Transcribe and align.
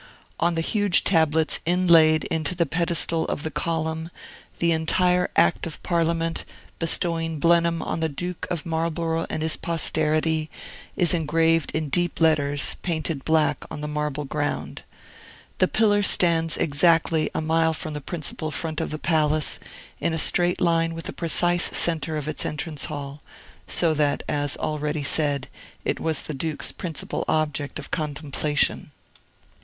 On 0.39 0.55
the 0.55 0.61
huge 0.61 1.03
tablets 1.03 1.59
inlaid 1.63 2.23
into 2.31 2.55
the 2.55 2.65
pedestal 2.65 3.25
of 3.27 3.43
the 3.43 3.51
column, 3.51 4.09
the 4.57 4.71
entire 4.71 5.29
Act 5.35 5.67
of 5.67 5.77
Parliament, 5.83 6.43
bestowing 6.79 7.37
Blenheim 7.37 7.83
on 7.83 7.99
the 7.99 8.09
Duke 8.09 8.47
of 8.49 8.65
Marlborough 8.65 9.27
and 9.29 9.43
his 9.43 9.55
posterity, 9.55 10.49
is 10.95 11.13
engraved 11.13 11.69
in 11.75 11.89
deep 11.89 12.19
letters, 12.19 12.77
painted 12.81 13.23
black 13.23 13.63
on 13.69 13.81
the 13.81 13.87
marble 13.87 14.25
ground. 14.25 14.81
The 15.59 15.67
pillar 15.67 16.01
stands 16.01 16.57
exactly 16.57 17.29
a 17.35 17.39
mile 17.39 17.75
from 17.75 17.93
the 17.93 18.01
principal 18.01 18.49
front 18.49 18.81
of 18.81 18.89
the 18.89 18.97
palace, 18.97 19.59
in 19.99 20.13
a 20.13 20.17
straight 20.17 20.59
line 20.59 20.95
with 20.95 21.05
the 21.05 21.13
precise 21.13 21.65
centre 21.77 22.17
of 22.17 22.27
its 22.27 22.43
entrance 22.43 22.85
hall; 22.85 23.21
so 23.67 23.93
that, 23.93 24.23
as 24.27 24.57
already 24.57 25.03
said, 25.03 25.47
it 25.85 25.99
was 25.99 26.23
the 26.23 26.33
Duke's 26.33 26.71
principal 26.71 27.23
object 27.27 27.77
of 27.77 27.91
contemplation. 27.91 28.89